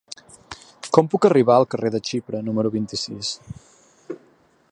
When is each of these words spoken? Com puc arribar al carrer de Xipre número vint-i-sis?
Com 0.97 1.09
puc 1.15 1.27
arribar 1.29 1.57
al 1.61 1.67
carrer 1.73 1.91
de 1.97 2.01
Xipre 2.09 2.41
número 2.49 2.73
vint-i-sis? 2.79 3.33